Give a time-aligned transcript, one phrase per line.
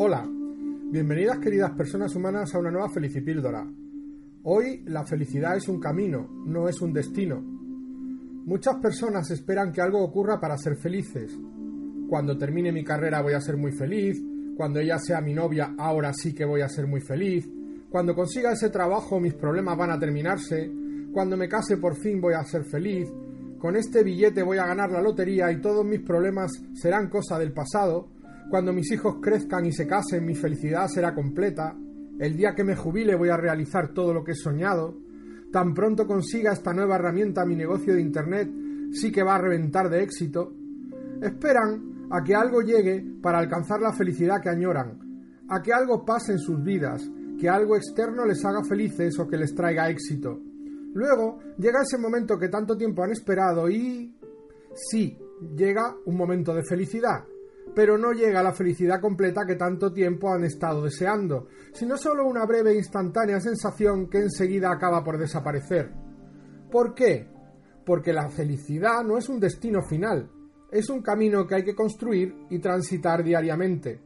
[0.00, 0.24] Hola.
[0.30, 3.66] Bienvenidas queridas personas humanas a una nueva Felicipíldora.
[4.44, 7.40] Hoy la felicidad es un camino, no es un destino.
[7.40, 11.36] Muchas personas esperan que algo ocurra para ser felices.
[12.08, 14.22] Cuando termine mi carrera voy a ser muy feliz,
[14.56, 17.50] cuando ella sea mi novia ahora sí que voy a ser muy feliz,
[17.90, 20.70] cuando consiga ese trabajo mis problemas van a terminarse,
[21.12, 23.12] cuando me case por fin voy a ser feliz,
[23.58, 27.52] con este billete voy a ganar la lotería y todos mis problemas serán cosa del
[27.52, 28.10] pasado,
[28.48, 31.76] cuando mis hijos crezcan y se casen, mi felicidad será completa.
[32.18, 34.96] El día que me jubile voy a realizar todo lo que he soñado.
[35.52, 38.50] Tan pronto consiga esta nueva herramienta mi negocio de Internet,
[38.92, 40.54] sí que va a reventar de éxito.
[41.22, 46.32] Esperan a que algo llegue para alcanzar la felicidad que añoran, a que algo pase
[46.32, 47.08] en sus vidas,
[47.38, 50.40] que algo externo les haga felices o que les traiga éxito.
[50.94, 54.14] Luego llega ese momento que tanto tiempo han esperado y...
[54.74, 55.18] sí,
[55.54, 57.24] llega un momento de felicidad
[57.78, 62.26] pero no llega a la felicidad completa que tanto tiempo han estado deseando, sino solo
[62.26, 65.92] una breve e instantánea sensación que enseguida acaba por desaparecer.
[66.72, 67.30] ¿Por qué?
[67.86, 70.28] Porque la felicidad no es un destino final,
[70.72, 74.00] es un camino que hay que construir y transitar diariamente.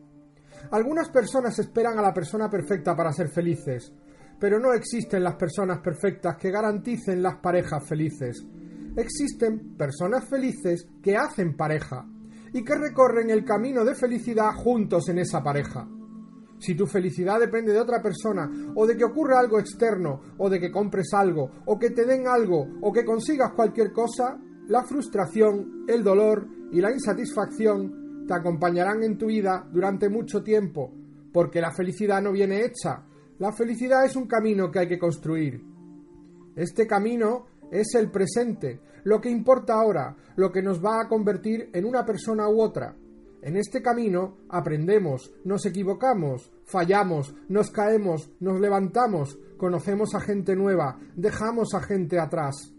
[0.70, 3.91] Algunas personas esperan a la persona perfecta para ser felices,
[4.39, 8.47] pero no existen las personas perfectas que garanticen las parejas felices.
[8.98, 12.07] Existen personas felices que hacen pareja,
[12.53, 15.89] y que recorren el camino de felicidad juntos en esa pareja.
[16.58, 20.61] Si tu felicidad depende de otra persona, o de que ocurra algo externo, o de
[20.61, 25.85] que compres algo, o que te den algo, o que consigas cualquier cosa, la frustración,
[25.89, 30.92] el dolor y la insatisfacción te acompañarán en tu vida durante mucho tiempo,
[31.33, 33.05] porque la felicidad no viene hecha,
[33.39, 35.61] la felicidad es un camino que hay que construir.
[36.55, 41.70] Este camino es el presente, lo que importa ahora, lo que nos va a convertir
[41.73, 42.95] en una persona u otra.
[43.42, 50.98] En este camino aprendemos, nos equivocamos, fallamos, nos caemos, nos levantamos, conocemos a gente nueva,
[51.17, 52.73] dejamos a gente atrás.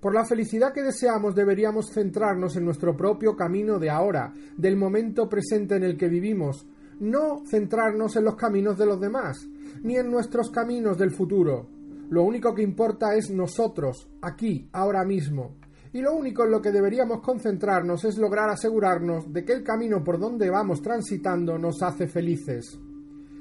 [0.00, 5.28] Por la felicidad que deseamos deberíamos centrarnos en nuestro propio camino de ahora, del momento
[5.28, 6.66] presente en el que vivimos,
[7.00, 9.46] no centrarnos en los caminos de los demás,
[9.82, 11.79] ni en nuestros caminos del futuro.
[12.10, 15.54] Lo único que importa es nosotros, aquí, ahora mismo.
[15.92, 20.02] Y lo único en lo que deberíamos concentrarnos es lograr asegurarnos de que el camino
[20.02, 22.76] por donde vamos transitando nos hace felices.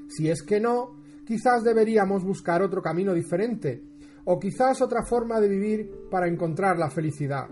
[0.07, 3.83] Si es que no, quizás deberíamos buscar otro camino diferente,
[4.25, 7.49] o quizás otra forma de vivir para encontrar la felicidad.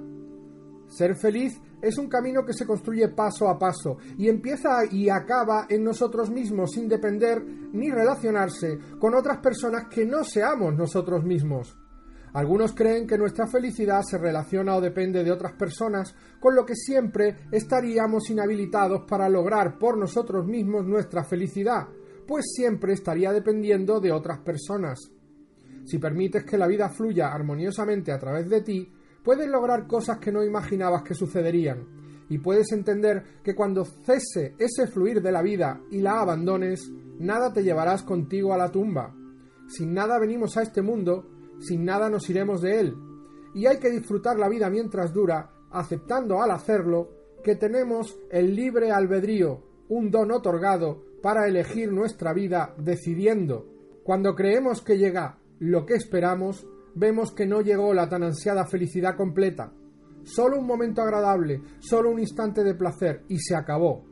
[0.87, 5.67] Ser feliz es un camino que se construye paso a paso y empieza y acaba
[5.69, 7.43] en nosotros mismos sin depender
[7.73, 11.77] ni relacionarse con otras personas que no seamos nosotros mismos.
[12.33, 16.75] Algunos creen que nuestra felicidad se relaciona o depende de otras personas, con lo que
[16.75, 21.87] siempre estaríamos inhabilitados para lograr por nosotros mismos nuestra felicidad,
[22.27, 24.99] pues siempre estaría dependiendo de otras personas.
[25.85, 28.91] Si permites que la vida fluya armoniosamente a través de ti,
[29.27, 31.85] puedes lograr cosas que no imaginabas que sucederían,
[32.29, 36.89] y puedes entender que cuando cese ese fluir de la vida y la abandones,
[37.19, 39.13] nada te llevarás contigo a la tumba.
[39.67, 41.27] Sin nada venimos a este mundo,
[41.59, 42.95] sin nada nos iremos de él,
[43.53, 47.09] y hay que disfrutar la vida mientras dura, aceptando al hacerlo
[47.43, 53.67] que tenemos el libre albedrío, un don otorgado para elegir nuestra vida decidiendo.
[54.05, 56.65] Cuando creemos que llega lo que esperamos,
[56.97, 59.71] vemos que no llegó la tan ansiada felicidad completa.
[60.23, 64.03] Solo un momento agradable, solo un instante de placer y se acabó.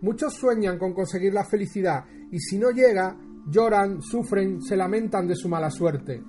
[0.00, 3.16] Muchos sueñan con conseguir la felicidad y si no llega,
[3.48, 6.22] lloran, sufren, se lamentan de su mala suerte.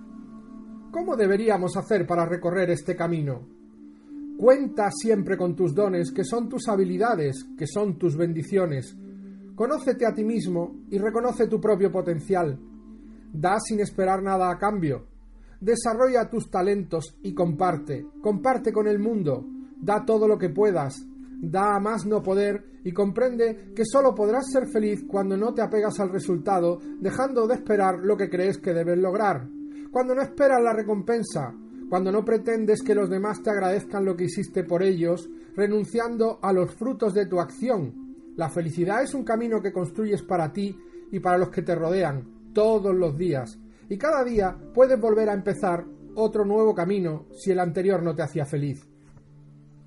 [0.91, 3.47] ¿Cómo deberíamos hacer para recorrer este camino?
[4.37, 8.95] Cuenta siempre con tus dones, que son tus habilidades, que son tus bendiciones.
[9.55, 12.59] Conócete a ti mismo y reconoce tu propio potencial.
[13.31, 15.14] Da sin esperar nada a cambio.
[15.59, 18.05] Desarrolla tus talentos y comparte.
[18.21, 19.45] Comparte con el mundo.
[19.77, 21.05] Da todo lo que puedas.
[21.41, 25.61] Da a más no poder y comprende que solo podrás ser feliz cuando no te
[25.61, 29.49] apegas al resultado, dejando de esperar lo que crees que debes lograr.
[29.91, 31.53] Cuando no esperas la recompensa,
[31.89, 36.53] cuando no pretendes que los demás te agradezcan lo que hiciste por ellos, renunciando a
[36.53, 38.05] los frutos de tu acción,
[38.37, 40.77] La felicidad es un camino que construyes para ti
[41.09, 43.57] y para los que te rodean todos los días.
[43.89, 45.85] Y cada día puedes volver a empezar
[46.15, 48.87] otro nuevo camino si el anterior no te hacía feliz.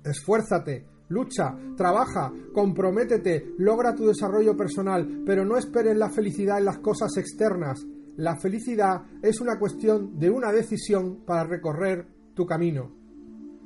[0.03, 6.79] Esfuérzate, lucha, trabaja, comprométete, logra tu desarrollo personal, pero no esperes la felicidad en las
[6.79, 7.85] cosas externas.
[8.15, 12.95] La felicidad es una cuestión de una decisión para recorrer tu camino.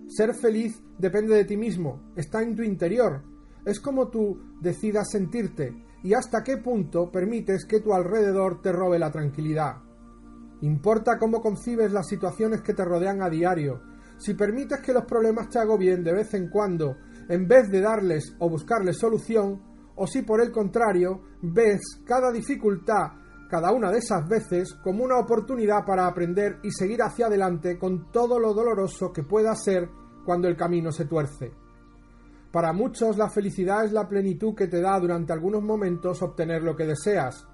[0.07, 3.23] Ser feliz depende de ti mismo, está en tu interior,
[3.65, 8.99] es como tú decidas sentirte y hasta qué punto permites que tu alrededor te robe
[8.99, 9.77] la tranquilidad.
[10.63, 13.81] Importa cómo concibes las situaciones que te rodean a diario.
[14.17, 16.95] Si permites que los problemas te agobien de vez en cuando,
[17.27, 19.61] en vez de darles o buscarles solución,
[19.97, 23.11] o si por el contrario ves cada dificultad,
[23.49, 28.09] cada una de esas veces, como una oportunidad para aprender y seguir hacia adelante con
[28.09, 29.89] todo lo doloroso que pueda ser
[30.23, 31.51] cuando el camino se tuerce.
[32.53, 36.73] Para muchos la felicidad es la plenitud que te da durante algunos momentos obtener lo
[36.73, 37.45] que deseas,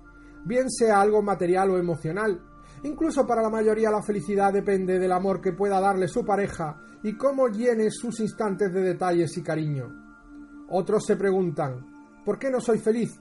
[0.45, 2.48] bien sea algo material o emocional.
[2.83, 7.17] Incluso para la mayoría la felicidad depende del amor que pueda darle su pareja y
[7.17, 10.65] cómo llene sus instantes de detalles y cariño.
[10.69, 13.19] Otros se preguntan, ¿por qué no soy feliz?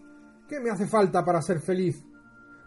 [0.48, 2.04] ¿Qué me hace falta para ser feliz?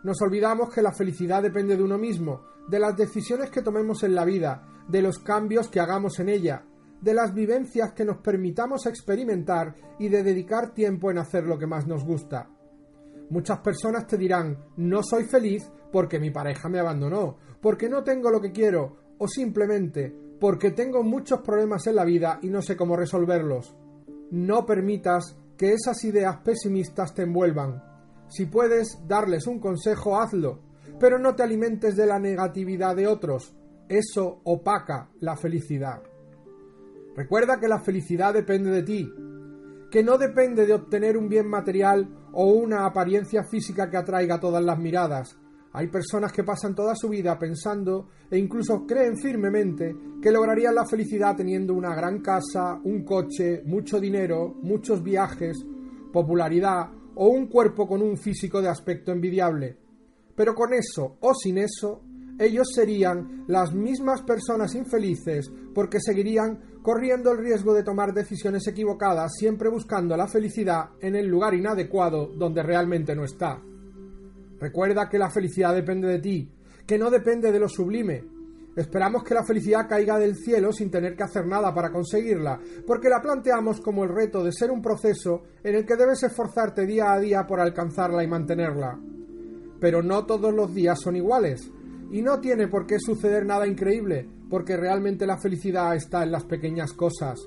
[0.04, 4.16] Nos olvidamos que la felicidad depende de uno mismo, de las decisiones que tomemos en
[4.16, 6.66] la vida, de los cambios que hagamos en ella,
[7.02, 11.68] de las vivencias que nos permitamos experimentar y de dedicar tiempo en hacer lo que
[11.68, 12.50] más nos gusta.
[13.32, 18.30] Muchas personas te dirán, no soy feliz porque mi pareja me abandonó, porque no tengo
[18.30, 22.76] lo que quiero, o simplemente porque tengo muchos problemas en la vida y no sé
[22.76, 23.74] cómo resolverlos.
[24.32, 27.82] No permitas que esas ideas pesimistas te envuelvan.
[28.28, 30.60] Si puedes darles un consejo, hazlo,
[31.00, 33.56] pero no te alimentes de la negatividad de otros.
[33.88, 36.02] Eso opaca la felicidad.
[37.16, 39.10] Recuerda que la felicidad depende de ti,
[39.90, 44.64] que no depende de obtener un bien material o una apariencia física que atraiga todas
[44.64, 45.38] las miradas.
[45.74, 50.86] Hay personas que pasan toda su vida pensando e incluso creen firmemente que lograrían la
[50.86, 55.66] felicidad teniendo una gran casa, un coche, mucho dinero, muchos viajes,
[56.12, 59.78] popularidad o un cuerpo con un físico de aspecto envidiable.
[60.36, 62.04] Pero con eso o sin eso,
[62.42, 69.34] ellos serían las mismas personas infelices porque seguirían corriendo el riesgo de tomar decisiones equivocadas
[69.38, 73.62] siempre buscando la felicidad en el lugar inadecuado donde realmente no está.
[74.60, 76.52] Recuerda que la felicidad depende de ti,
[76.88, 78.24] que no depende de lo sublime.
[78.76, 83.10] Esperamos que la felicidad caiga del cielo sin tener que hacer nada para conseguirla, porque
[83.10, 87.12] la planteamos como el reto de ser un proceso en el que debes esforzarte día
[87.12, 89.00] a día por alcanzarla y mantenerla.
[89.80, 91.70] Pero no todos los días son iguales,
[92.12, 96.44] y no tiene por qué suceder nada increíble, porque realmente la felicidad está en las
[96.44, 97.40] pequeñas cosas.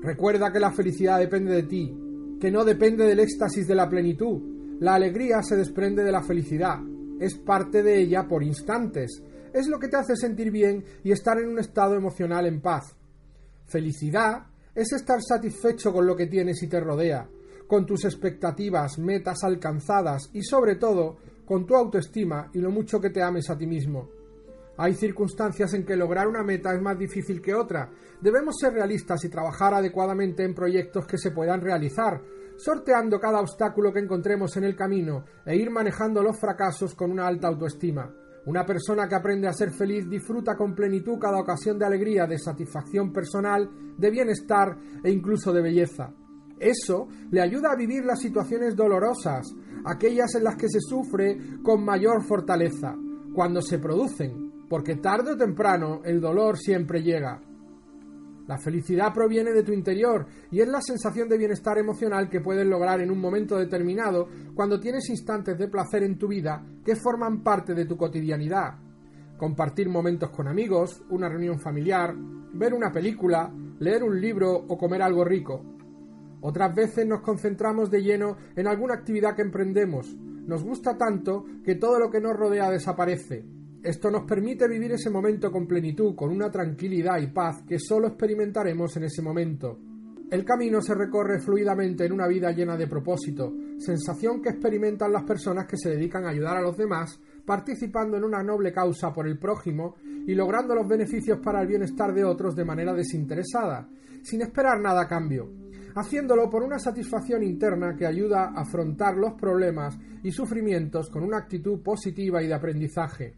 [0.00, 1.94] Recuerda que la felicidad depende de ti,
[2.40, 4.78] que no depende del éxtasis de la plenitud.
[4.80, 6.78] La alegría se desprende de la felicidad,
[7.20, 9.22] es parte de ella por instantes,
[9.52, 12.96] es lo que te hace sentir bien y estar en un estado emocional en paz.
[13.66, 17.28] Felicidad es estar satisfecho con lo que tienes y te rodea,
[17.66, 21.16] con tus expectativas, metas alcanzadas y sobre todo
[21.48, 24.10] con tu autoestima y lo mucho que te ames a ti mismo.
[24.76, 27.90] Hay circunstancias en que lograr una meta es más difícil que otra.
[28.20, 32.20] Debemos ser realistas y trabajar adecuadamente en proyectos que se puedan realizar,
[32.58, 37.26] sorteando cada obstáculo que encontremos en el camino e ir manejando los fracasos con una
[37.26, 38.14] alta autoestima.
[38.44, 42.38] Una persona que aprende a ser feliz disfruta con plenitud cada ocasión de alegría, de
[42.38, 46.12] satisfacción personal, de bienestar e incluso de belleza.
[46.60, 49.46] Eso le ayuda a vivir las situaciones dolorosas,
[49.84, 52.94] aquellas en las que se sufre con mayor fortaleza,
[53.34, 57.40] cuando se producen, porque tarde o temprano el dolor siempre llega.
[58.48, 62.66] La felicidad proviene de tu interior y es la sensación de bienestar emocional que puedes
[62.66, 67.42] lograr en un momento determinado cuando tienes instantes de placer en tu vida que forman
[67.42, 68.78] parte de tu cotidianidad.
[69.36, 72.14] Compartir momentos con amigos, una reunión familiar,
[72.54, 75.77] ver una película, leer un libro o comer algo rico.
[76.40, 80.14] Otras veces nos concentramos de lleno en alguna actividad que emprendemos.
[80.16, 83.44] Nos gusta tanto que todo lo que nos rodea desaparece.
[83.82, 88.08] Esto nos permite vivir ese momento con plenitud, con una tranquilidad y paz que solo
[88.08, 89.78] experimentaremos en ese momento.
[90.30, 95.22] El camino se recorre fluidamente en una vida llena de propósito, sensación que experimentan las
[95.24, 99.26] personas que se dedican a ayudar a los demás, participando en una noble causa por
[99.26, 103.88] el prójimo y logrando los beneficios para el bienestar de otros de manera desinteresada,
[104.22, 105.67] sin esperar nada a cambio
[105.98, 111.38] haciéndolo por una satisfacción interna que ayuda a afrontar los problemas y sufrimientos con una
[111.38, 113.34] actitud positiva y de aprendizaje.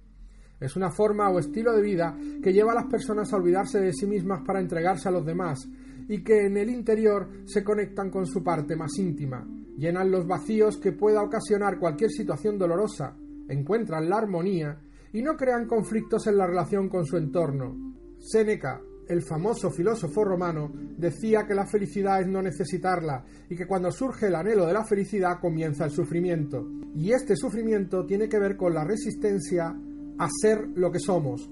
[0.60, 3.94] Es una forma o estilo de vida que lleva a las personas a olvidarse de
[3.94, 5.66] sí mismas para entregarse a los demás
[6.06, 9.46] y que en el interior se conectan con su parte más íntima,
[9.78, 13.16] llenan los vacíos que pueda ocasionar cualquier situación dolorosa,
[13.48, 14.78] encuentran la armonía
[15.14, 17.94] y no crean conflictos en la relación con su entorno.
[18.18, 23.90] Séneca, el famoso filósofo romano, decía que la felicidad es no necesitarla y que cuando
[23.90, 26.64] surge el anhelo de la felicidad comienza el sufrimiento.
[26.94, 29.74] Y este sufrimiento tiene que ver con la resistencia
[30.18, 31.50] a ser lo que somos.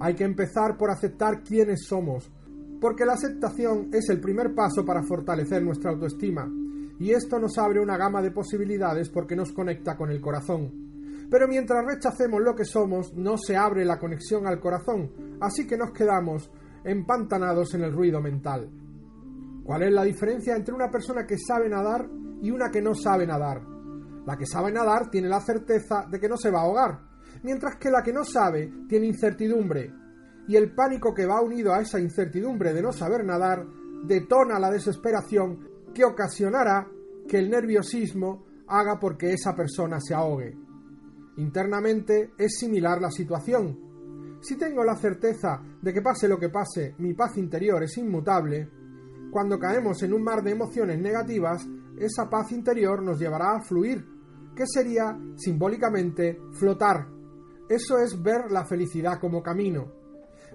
[0.00, 2.30] Hay que empezar por aceptar quiénes somos,
[2.78, 6.46] porque la aceptación es el primer paso para fortalecer nuestra autoestima,
[7.00, 10.88] y esto nos abre una gama de posibilidades porque nos conecta con el corazón.
[11.30, 15.10] Pero mientras rechacemos lo que somos, no se abre la conexión al corazón,
[15.40, 16.50] así que nos quedamos
[16.84, 18.70] empantanados en el ruido mental.
[19.64, 22.08] ¿Cuál es la diferencia entre una persona que sabe nadar
[22.40, 23.62] y una que no sabe nadar?
[24.26, 27.00] La que sabe nadar tiene la certeza de que no se va a ahogar,
[27.42, 29.92] mientras que la que no sabe tiene incertidumbre.
[30.46, 33.66] Y el pánico que va unido a esa incertidumbre de no saber nadar
[34.04, 36.88] detona la desesperación que ocasionará
[37.28, 40.56] que el nerviosismo haga porque esa persona se ahogue.
[41.36, 43.87] Internamente es similar la situación.
[44.40, 48.68] Si tengo la certeza de que pase lo que pase, mi paz interior es inmutable,
[49.30, 51.66] cuando caemos en un mar de emociones negativas,
[51.98, 54.06] esa paz interior nos llevará a fluir,
[54.54, 57.08] que sería, simbólicamente, flotar.
[57.68, 59.92] Eso es ver la felicidad como camino.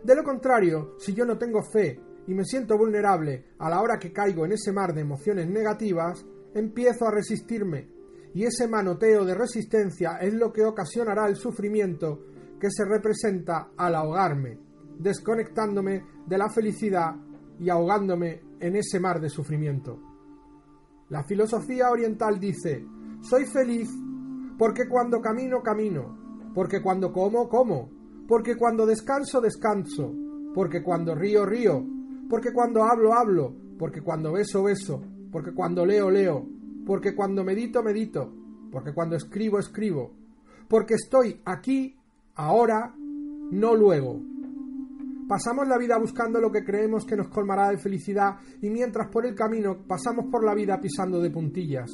[0.04, 4.00] De lo contrario, si yo no tengo fe y me siento vulnerable a la hora
[4.00, 6.25] que caigo en ese mar de emociones negativas,
[6.56, 7.90] empiezo a resistirme,
[8.34, 12.25] y ese manoteo de resistencia es lo que ocasionará el sufrimiento
[12.63, 14.58] que se representa al ahogarme,
[14.98, 17.13] desconectándome de la felicidad
[17.60, 20.00] y ahogándome en ese mar de sufrimiento.
[21.10, 22.86] La filosofía oriental dice,
[23.20, 23.89] soy feliz
[24.58, 27.89] porque cuando camino, camino, porque cuando como, como,
[28.29, 30.13] porque cuando descanso, descanso,
[30.53, 31.86] porque cuando río, río,
[32.29, 35.03] porque cuando hablo, hablo, porque cuando beso, beso,
[35.34, 36.48] porque cuando leo, leo,
[36.86, 38.34] porque cuando medito, medito,
[38.72, 40.13] porque cuando escribo, escribo,
[40.70, 41.98] porque estoy aquí,
[42.36, 44.22] ahora, no luego.
[45.28, 49.25] Pasamos la vida buscando lo que creemos que nos colmará de felicidad y mientras por
[49.25, 51.92] el camino pasamos por la vida pisando de puntillas.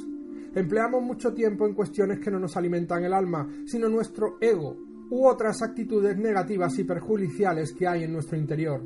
[0.55, 4.75] Empleamos mucho tiempo en cuestiones que no nos alimentan el alma, sino nuestro ego
[5.11, 8.81] u otras actitudes negativas y perjudiciales que hay en nuestro interior.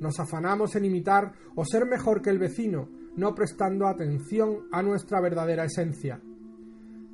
[0.00, 5.20] Nos afanamos en imitar o ser mejor que el vecino, no prestando atención a nuestra
[5.20, 6.20] verdadera esencia.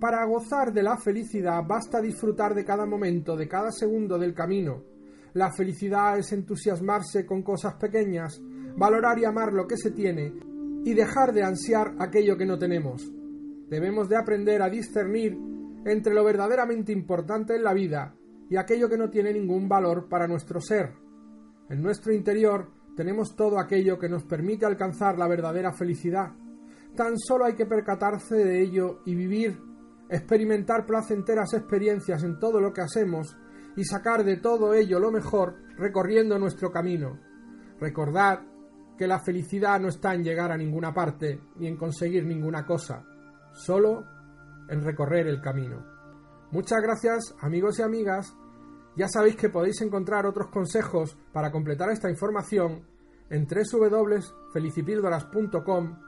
[0.00, 4.82] Para gozar de la felicidad basta disfrutar de cada momento, de cada segundo del camino.
[5.34, 8.40] La felicidad es entusiasmarse con cosas pequeñas,
[8.76, 10.32] valorar y amar lo que se tiene
[10.84, 13.10] y dejar de ansiar aquello que no tenemos.
[13.68, 15.36] Debemos de aprender a discernir
[15.86, 18.14] entre lo verdaderamente importante en la vida
[18.50, 20.92] y aquello que no tiene ningún valor para nuestro ser.
[21.68, 26.32] En nuestro interior tenemos todo aquello que nos permite alcanzar la verdadera felicidad.
[26.94, 29.58] Tan solo hay que percatarse de ello y vivir,
[30.08, 33.36] experimentar placenteras experiencias en todo lo que hacemos
[33.76, 37.18] y sacar de todo ello lo mejor recorriendo nuestro camino.
[37.80, 38.40] Recordad
[38.96, 43.04] que la felicidad no está en llegar a ninguna parte ni en conseguir ninguna cosa,
[43.52, 44.04] solo
[44.68, 45.84] en recorrer el camino.
[46.52, 48.36] Muchas gracias amigos y amigas
[48.96, 52.86] ya sabéis que podéis encontrar otros consejos para completar esta información
[53.28, 55.98] en www.felicipíldoras.com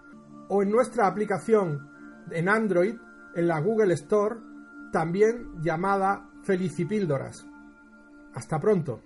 [0.48, 1.90] o en nuestra aplicación
[2.30, 2.94] en Android
[3.36, 4.36] en la Google Store,
[4.92, 7.46] también llamada Felicipíldoras.
[8.34, 9.02] Hasta pronto.